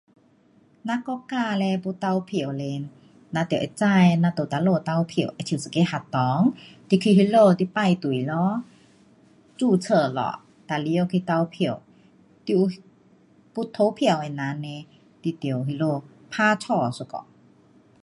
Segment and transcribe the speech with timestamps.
[0.83, 2.89] 咱国家嘞要投票嘞，
[3.31, 5.27] 咱得会知咱在哪里投票。
[5.29, 6.53] 好像一个学堂，
[6.89, 8.63] 你去那里你排队咯，
[9.55, 11.83] 注册咯，哒入内去投票。
[12.45, 12.67] 你有
[13.53, 14.55] 要投票的人呢，
[15.21, 15.77] 你在那里
[16.35, 17.05] 打叉一下。